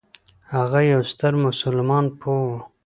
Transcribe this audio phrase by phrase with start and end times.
[0.53, 2.53] هغه یو ستر مسلمان پوه و.